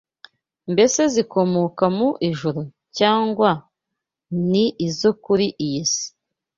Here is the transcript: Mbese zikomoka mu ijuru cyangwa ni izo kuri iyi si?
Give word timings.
Mbese 0.71 1.01
zikomoka 1.13 1.85
mu 1.97 2.09
ijuru 2.29 2.61
cyangwa 2.97 3.49
ni 4.49 4.65
izo 4.87 5.11
kuri 5.23 5.47
iyi 5.65 5.83
si? 5.93 6.07